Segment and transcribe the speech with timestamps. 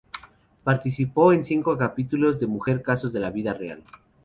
[0.63, 3.83] Participó en cinco capítulos de "Mujer, casos de la vida real".